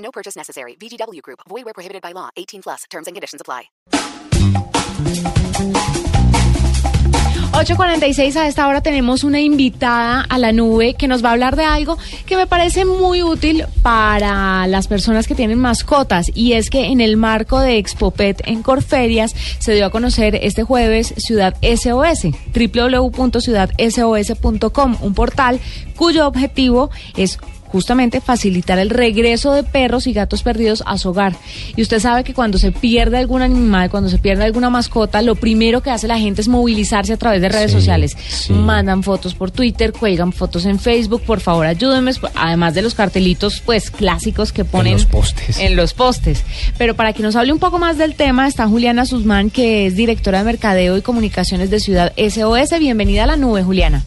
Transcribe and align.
No 0.00 0.10
purchase 0.10 0.36
necessary. 0.36 0.76
VGW 0.76 1.22
Group. 1.22 1.40
Void 1.48 1.64
where 1.64 1.74
prohibited 1.74 2.02
by 2.02 2.12
law. 2.12 2.28
18 2.36 2.62
plus. 2.62 2.84
Terms 2.90 3.06
and 3.06 3.16
conditions 3.16 3.40
apply. 3.40 3.70
8.46 7.52 8.36
a 8.36 8.46
esta 8.46 8.68
hora 8.68 8.80
tenemos 8.80 9.24
una 9.24 9.40
invitada 9.40 10.20
a 10.22 10.38
la 10.38 10.52
nube 10.52 10.94
que 10.94 11.08
nos 11.08 11.24
va 11.24 11.30
a 11.30 11.32
hablar 11.32 11.56
de 11.56 11.64
algo 11.64 11.98
que 12.24 12.36
me 12.36 12.46
parece 12.46 12.84
muy 12.84 13.24
útil 13.24 13.64
para 13.82 14.68
las 14.68 14.86
personas 14.86 15.26
que 15.26 15.34
tienen 15.34 15.58
mascotas 15.58 16.30
y 16.32 16.52
es 16.52 16.70
que 16.70 16.84
en 16.86 17.00
el 17.00 17.16
marco 17.16 17.58
de 17.58 17.78
Expopet 17.78 18.40
en 18.46 18.62
Corferias 18.62 19.34
se 19.58 19.74
dio 19.74 19.84
a 19.84 19.90
conocer 19.90 20.36
este 20.36 20.62
jueves 20.62 21.12
Ciudad 21.16 21.56
SOS, 21.60 22.28
www.ciudadsos.com, 22.54 24.98
un 25.00 25.14
portal 25.14 25.58
cuyo 25.96 26.28
objetivo 26.28 26.90
es 27.16 27.40
justamente 27.70 28.20
facilitar 28.20 28.78
el 28.78 28.90
regreso 28.90 29.52
de 29.52 29.62
perros 29.62 30.06
y 30.06 30.12
gatos 30.12 30.42
perdidos 30.42 30.82
a 30.86 30.98
su 30.98 31.10
hogar. 31.10 31.34
Y 31.76 31.82
usted 31.82 32.00
sabe 32.00 32.24
que 32.24 32.34
cuando 32.34 32.58
se 32.58 32.72
pierde 32.72 33.18
algún 33.18 33.42
animal, 33.42 33.90
cuando 33.90 34.08
se 34.10 34.18
pierde 34.18 34.44
alguna 34.44 34.70
mascota, 34.70 35.22
lo 35.22 35.34
primero 35.36 35.80
que 35.82 35.90
hace 35.90 36.08
la 36.08 36.18
gente 36.18 36.40
es 36.40 36.48
movilizarse 36.48 37.12
a 37.12 37.16
través 37.16 37.40
de 37.40 37.48
redes 37.48 37.70
Sí, 37.70 37.76
sociales. 37.78 38.16
sí. 38.28 38.52
Mandan 38.52 39.02
fotos 39.02 39.34
por 39.34 39.50
Twitter, 39.50 39.92
cuelgan 39.92 40.32
fotos 40.32 40.64
en 40.66 40.78
Facebook, 40.78 41.22
por 41.22 41.40
favor 41.40 41.66
ayúdenme, 41.66 42.10
además 42.34 42.74
de 42.74 42.82
los 42.82 42.94
cartelitos 42.94 43.60
pues 43.64 43.90
clásicos 43.90 44.52
que 44.52 44.64
ponen 44.64 44.94
los 44.94 45.06
postes. 45.06 45.58
en 45.58 45.76
los 45.76 45.94
postes. 45.94 46.42
Pero 46.78 46.94
para 46.94 47.12
que 47.12 47.22
nos 47.22 47.36
hable 47.36 47.52
un 47.52 47.58
poco 47.58 47.78
más 47.78 47.98
del 47.98 48.14
tema 48.14 48.48
está 48.48 48.66
Juliana 48.66 49.06
Susmán, 49.06 49.50
que 49.50 49.86
es 49.86 49.94
directora 49.96 50.38
de 50.38 50.44
Mercadeo 50.44 50.96
y 50.96 51.02
Comunicaciones 51.02 51.70
de 51.70 51.78
Ciudad 51.80 52.12
SOS. 52.16 52.78
Bienvenida 52.78 53.24
a 53.24 53.26
la 53.26 53.36
nube, 53.36 53.62
Juliana. 53.62 54.04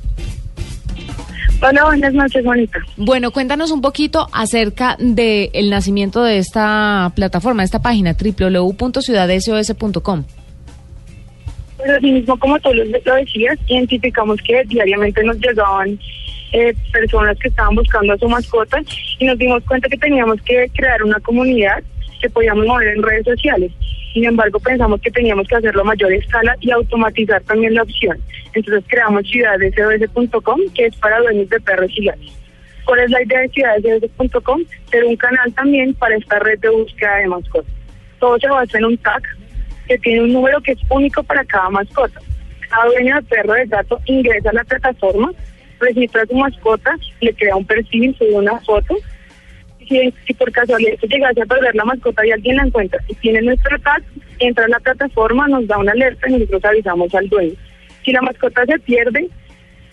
Hola, 1.66 1.86
buenas 1.86 2.14
noches, 2.14 2.44
Mónica. 2.44 2.86
Bueno, 2.98 3.32
cuéntanos 3.32 3.72
un 3.72 3.80
poquito 3.80 4.28
acerca 4.34 4.98
del 5.00 5.70
nacimiento 5.70 6.22
de 6.22 6.38
esta 6.38 7.14
plataforma, 7.16 7.64
esta 7.64 7.82
página 7.82 8.14
www.ciudadsos.com. 8.14 10.26
Pues 11.78 11.90
así 11.90 12.12
mismo, 12.12 12.38
como 12.38 12.60
tú 12.60 12.74
lo 12.74 12.84
lo 12.84 13.16
decías, 13.16 13.58
identificamos 13.68 14.42
que 14.42 14.62
diariamente 14.66 15.24
nos 15.24 15.38
llegaban 15.38 15.98
eh, 16.52 16.74
personas 16.92 17.40
que 17.40 17.48
estaban 17.48 17.76
buscando 17.76 18.12
a 18.12 18.18
su 18.18 18.28
mascota 18.28 18.82
y 19.20 19.26
nos 19.26 19.38
dimos 19.38 19.64
cuenta 19.64 19.88
que 19.88 19.98
teníamos 19.98 20.42
que 20.42 20.70
crear 20.76 21.02
una 21.02 21.22
comunidad 21.22 21.82
que 22.22 22.30
podíamos 22.30 22.66
mover 22.66 22.90
en 22.90 23.04
redes 23.04 23.24
sociales. 23.24 23.72
Sin 24.14 24.26
embargo, 24.26 24.60
pensamos 24.60 25.02
que 25.02 25.10
teníamos 25.10 25.48
que 25.48 25.56
hacerlo 25.56 25.82
a 25.82 25.86
mayor 25.86 26.14
escala 26.14 26.56
y 26.62 26.70
automatizar 26.70 27.42
también 27.44 27.74
la 27.74 27.82
opción. 27.82 28.18
Entonces 28.54 28.84
creamos 28.88 29.24
ciudadsos.com, 29.28 30.60
que 30.76 30.86
es 30.86 30.96
para 30.98 31.20
dueños 31.20 31.50
de 31.50 31.60
perros 31.60 31.92
y 31.96 32.06
gatos. 32.06 32.40
¿Cuál 32.86 33.00
es 33.00 33.12
la 33.12 33.24
idea 33.24 33.40
de 33.40 33.50
ciudadsos.com? 33.50 34.62
Ser 34.92 35.04
un 35.06 35.16
canal 35.16 35.52
también 35.54 35.94
para 35.96 36.16
esta 36.16 36.38
red 36.40 36.60
de 36.60 36.70
búsqueda 36.70 37.16
de 37.18 37.28
mascotas. 37.28 37.74
Todo 38.20 38.38
se 38.38 38.48
basa 38.48 38.78
en 38.78 38.86
un 38.86 38.98
tag 38.98 39.24
que 39.88 39.98
tiene 39.98 40.22
un 40.22 40.34
número 40.34 40.62
que 40.62 40.74
es 40.74 40.80
único 40.90 41.24
para 41.24 41.44
cada 41.46 41.70
mascota. 41.70 42.20
Cada 42.70 42.86
dueño 42.86 43.16
de 43.16 43.22
perro 43.24 43.54
de 43.54 43.66
gato 43.66 44.00
ingresa 44.06 44.50
a 44.50 44.54
la 44.54 44.64
plataforma, 44.64 45.32
registra 45.80 46.26
su 46.26 46.36
mascota, 46.36 46.96
le 47.20 47.34
crea 47.34 47.56
un 47.56 47.66
perfil, 47.66 48.16
sube 48.18 48.34
una 48.34 48.60
foto. 48.60 48.96
Si, 49.94 50.14
si 50.26 50.34
por 50.34 50.52
casualidad 50.52 50.98
se 51.00 51.08
llegase 51.08 51.42
a 51.42 51.46
perder 51.46 51.76
la 51.76 51.86
mascota 51.86 52.26
y 52.26 52.32
alguien 52.32 52.56
la 52.56 52.64
encuentra 52.64 53.00
y 53.08 53.14
tiene 53.16 53.42
nuestro 53.42 53.78
tag, 53.80 54.02
entra 54.40 54.66
a 54.66 54.70
la 54.70 54.80
plataforma, 54.80 55.48
nos 55.48 55.68
da 55.68 55.78
una 55.78 55.92
alerta 55.92 56.28
y 56.28 56.34
nosotros 56.34 56.66
avisamos 56.66 57.14
al 57.14 57.30
dueño. 57.30 57.54
Si 58.04 58.12
la 58.12 58.22
mascota 58.22 58.66
se 58.66 58.80
pierde, 58.80 59.30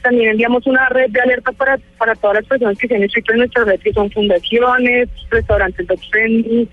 también 0.02 0.30
enviamos 0.30 0.66
una 0.66 0.88
red 0.88 1.10
de 1.10 1.20
alerta 1.20 1.52
para, 1.52 1.78
para 1.98 2.14
todas 2.14 2.36
las 2.36 2.46
personas 2.46 2.78
que 2.78 2.88
se 2.88 2.96
han 2.96 3.02
inscrito 3.02 3.32
en 3.32 3.40
nuestra 3.40 3.64
red, 3.64 3.80
que 3.80 3.92
son 3.92 4.10
fundaciones, 4.10 5.08
restaurantes 5.30 5.86
dog 5.86 6.00
friendly, 6.10 6.66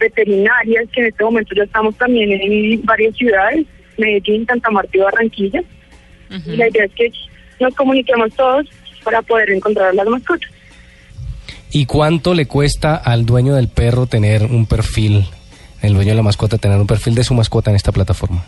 veterinarias, 0.00 0.88
que 0.92 1.00
en 1.02 1.06
este 1.06 1.22
momento 1.24 1.54
ya 1.54 1.62
estamos 1.62 1.96
también 1.96 2.32
en 2.32 2.84
varias 2.84 3.14
ciudades, 3.16 3.66
Medellín, 3.96 4.46
Santa 4.46 4.70
Marta 4.70 4.90
y 4.96 5.00
Barranquilla. 5.00 5.62
Y 6.46 6.56
la 6.56 6.68
idea 6.68 6.86
es 6.86 6.92
que 6.94 7.12
nos 7.60 7.72
comuniquemos 7.76 8.34
todos 8.34 8.66
para 9.04 9.22
poder 9.22 9.50
encontrar 9.50 9.94
las 9.94 10.08
mascotas. 10.08 10.50
¿Y 11.76 11.86
cuánto 11.86 12.34
le 12.34 12.46
cuesta 12.46 12.94
al 12.94 13.26
dueño 13.26 13.56
del 13.56 13.66
perro 13.66 14.06
tener 14.06 14.44
un 14.44 14.64
perfil, 14.64 15.24
el 15.82 15.94
dueño 15.94 16.10
de 16.10 16.14
la 16.14 16.22
mascota 16.22 16.56
tener 16.56 16.78
un 16.78 16.86
perfil 16.86 17.16
de 17.16 17.24
su 17.24 17.34
mascota 17.34 17.70
en 17.70 17.74
esta 17.74 17.90
plataforma? 17.90 18.44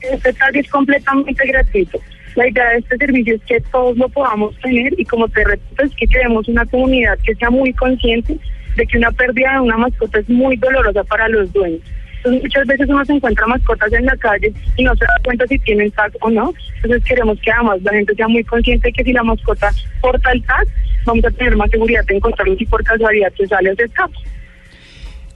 Este 0.00 0.32
tag 0.32 0.56
es 0.56 0.66
completamente 0.70 1.46
gratuito. 1.46 2.00
La 2.36 2.48
idea 2.48 2.70
de 2.70 2.78
este 2.78 2.96
servicio 2.96 3.34
es 3.34 3.42
que 3.42 3.60
todos 3.70 3.98
lo 3.98 4.08
podamos 4.08 4.56
tener 4.60 4.98
y 4.98 5.04
como 5.04 5.28
te 5.28 5.44
repito 5.44 5.82
es 5.82 5.94
que 5.94 6.06
creemos 6.06 6.48
una 6.48 6.64
comunidad 6.64 7.18
que 7.18 7.34
sea 7.34 7.50
muy 7.50 7.74
consciente 7.74 8.38
de 8.74 8.86
que 8.86 8.96
una 8.96 9.12
pérdida 9.12 9.52
de 9.52 9.60
una 9.60 9.76
mascota 9.76 10.20
es 10.20 10.28
muy 10.30 10.56
dolorosa 10.56 11.04
para 11.04 11.28
los 11.28 11.52
dueños. 11.52 11.82
Entonces, 12.16 12.42
muchas 12.44 12.66
veces 12.66 12.88
uno 12.88 13.04
se 13.04 13.12
encuentra 13.12 13.46
mascotas 13.46 13.92
en 13.92 14.06
la 14.06 14.16
calle 14.16 14.54
y 14.78 14.84
no 14.84 14.94
se 14.96 15.04
da 15.04 15.20
cuenta 15.22 15.46
si 15.46 15.58
tienen 15.58 15.90
tag 15.90 16.12
o 16.22 16.30
no. 16.30 16.54
Entonces 16.76 17.04
queremos 17.04 17.38
que 17.40 17.52
además 17.52 17.82
la 17.82 17.92
gente 17.92 18.14
sea 18.14 18.26
muy 18.26 18.42
consciente 18.44 18.88
de 18.88 18.92
que 18.94 19.04
si 19.04 19.12
la 19.12 19.22
mascota 19.22 19.70
porta 20.00 20.32
el 20.32 20.42
tag, 20.44 20.66
vamos 21.04 21.24
a 21.24 21.30
tener 21.30 21.56
más 21.56 21.70
seguridad 21.70 22.04
de 22.04 22.16
encontrarlo 22.16 22.56
si 22.56 22.66
por 22.66 22.82
casualidad 22.84 23.32
se 23.36 23.46
sale 23.46 23.72
o 23.72 23.74
se 23.74 23.84
escapa. 23.84 24.18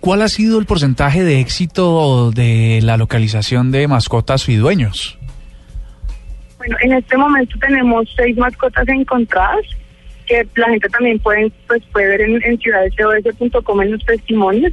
¿Cuál 0.00 0.22
ha 0.22 0.28
sido 0.28 0.58
el 0.58 0.66
porcentaje 0.66 1.22
de 1.22 1.40
éxito 1.40 2.32
de 2.32 2.80
la 2.82 2.96
localización 2.96 3.70
de 3.70 3.86
mascotas 3.86 4.48
y 4.48 4.56
dueños? 4.56 5.18
Bueno, 6.58 6.76
en 6.82 6.92
este 6.94 7.16
momento 7.16 7.56
tenemos 7.60 8.08
seis 8.16 8.36
mascotas 8.36 8.88
encontradas 8.88 9.64
que 10.26 10.46
la 10.56 10.68
gente 10.68 10.88
también 10.88 11.18
puede, 11.18 11.50
pues, 11.66 11.82
puede 11.92 12.08
ver 12.08 12.20
en, 12.22 12.42
en 12.42 12.58
ciudadsos.com 12.58 13.82
en 13.82 13.92
los 13.92 14.04
testimonios 14.04 14.72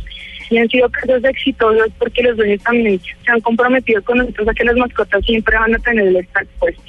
y 0.49 0.57
han 0.57 0.67
sido 0.69 0.89
casos 0.89 1.23
exitosos 1.23 1.87
porque 1.97 2.23
los 2.23 2.37
dueños 2.37 2.61
también 2.63 2.99
se 2.99 3.31
han 3.31 3.39
comprometido 3.41 4.01
con 4.03 4.17
nosotros 4.17 4.47
a 4.47 4.53
que 4.53 4.63
las 4.63 4.75
mascotas 4.75 5.23
siempre 5.25 5.57
van 5.57 5.75
a 5.75 5.79
tener 5.79 6.07
el 6.07 6.17
estar 6.17 6.45
puesto. 6.59 6.83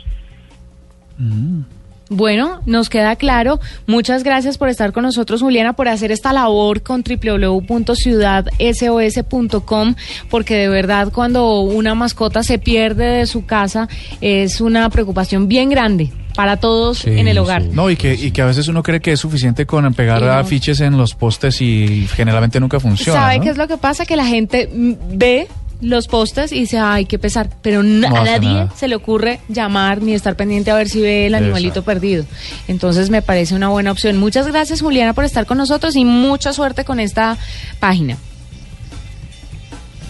Bueno, 2.12 2.60
nos 2.66 2.90
queda 2.90 3.14
claro. 3.14 3.60
Muchas 3.86 4.24
gracias 4.24 4.58
por 4.58 4.68
estar 4.68 4.92
con 4.92 5.04
nosotros, 5.04 5.42
Juliana, 5.42 5.74
por 5.74 5.86
hacer 5.88 6.10
esta 6.10 6.32
labor 6.32 6.82
con 6.82 7.02
www.ciudadsos.com, 7.02 9.94
porque 10.28 10.56
de 10.56 10.68
verdad 10.68 11.12
cuando 11.12 11.60
una 11.60 11.94
mascota 11.94 12.42
se 12.42 12.58
pierde 12.58 13.04
de 13.04 13.26
su 13.26 13.46
casa 13.46 13.88
es 14.20 14.60
una 14.60 14.90
preocupación 14.90 15.46
bien 15.48 15.70
grande 15.70 16.10
para 16.34 16.56
todos 16.58 16.98
Sí, 16.98 17.10
en 17.10 17.28
el 17.28 17.38
hogar. 17.38 17.62
sí. 17.62 17.68
No, 17.72 17.90
y 17.90 17.96
que, 17.96 18.14
y 18.14 18.30
que 18.32 18.42
a 18.42 18.46
veces 18.46 18.66
uno 18.68 18.82
cree 18.82 19.00
que 19.00 19.12
es 19.12 19.20
suficiente 19.20 19.66
con 19.66 19.92
pegar 19.94 20.22
no. 20.22 20.32
afiches 20.32 20.80
en 20.80 20.96
los 20.96 21.14
postes 21.14 21.60
y 21.60 22.06
generalmente 22.14 22.58
nunca 22.60 22.80
funciona. 22.80 23.20
¿Sabe 23.20 23.38
¿no? 23.38 23.42
qué 23.44 23.50
es 23.50 23.56
lo 23.56 23.68
que 23.68 23.76
pasa? 23.76 24.04
Que 24.06 24.16
la 24.16 24.26
gente 24.26 24.68
ve 24.72 25.46
los 25.80 26.08
postes 26.08 26.52
y 26.52 26.60
dice, 26.60 26.78
ay, 26.78 27.06
qué 27.06 27.18
pesar, 27.18 27.48
pero 27.62 27.82
No 27.82 28.06
a 28.16 28.24
nadie 28.24 28.48
nada. 28.52 28.72
se 28.76 28.88
le 28.88 28.94
ocurre 28.96 29.40
llamar 29.48 30.02
ni 30.02 30.14
estar 30.14 30.36
pendiente 30.36 30.70
a 30.70 30.74
ver 30.74 30.88
si 30.88 31.00
ve 31.00 31.26
el 31.26 31.34
animalito 31.34 31.80
Exacto. 31.80 31.84
perdido. 31.84 32.24
Entonces 32.68 33.10
me 33.10 33.22
parece 33.22 33.54
una 33.54 33.68
buena 33.68 33.90
opción. 33.92 34.16
Muchas 34.18 34.46
gracias, 34.46 34.80
Juliana, 34.82 35.14
por 35.14 35.24
estar 35.24 35.46
con 35.46 35.58
nosotros 35.58 35.96
y 35.96 36.04
mucha 36.04 36.52
suerte 36.52 36.84
con 36.84 37.00
esta 37.00 37.36
página. 37.78 38.16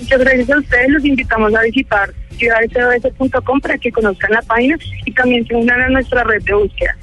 Muchas 0.00 0.18
gracias 0.20 0.50
a 0.50 0.58
ustedes. 0.58 0.88
Los 0.90 1.04
invitamos 1.04 1.54
a 1.54 1.62
visitar 1.62 2.12
ciudadsos.com 2.36 3.60
para 3.60 3.76
que 3.78 3.92
conozcan 3.92 4.30
la 4.32 4.42
página 4.42 4.76
y 5.04 5.12
también 5.12 5.46
se 5.46 5.54
unan 5.54 5.80
a 5.82 5.88
nuestra 5.90 6.24
red 6.24 6.42
de 6.42 6.54
búsqueda. 6.54 6.96